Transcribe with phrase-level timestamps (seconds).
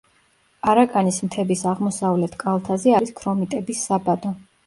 [0.71, 4.35] არაკანის მთების აღმოსავლეთ კალთაზე არის ქრომიტების საბადო.